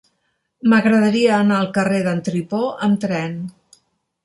M'agradaria 0.71 1.35
anar 1.41 1.59
al 1.65 1.69
carrer 1.77 2.01
d'en 2.09 2.25
Tripó 2.31 2.65
amb 2.91 3.01
tren. 3.07 3.39